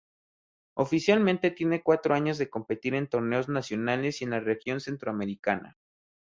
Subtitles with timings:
[0.75, 5.77] Oficialmente tienen cuatro años de competir en torneos nacionales y en la región centroamericana.